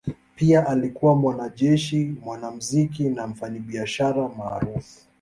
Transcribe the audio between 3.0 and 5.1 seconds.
na mfanyabiashara maarufu.